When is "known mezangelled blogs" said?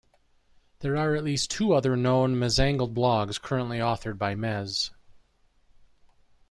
1.95-3.39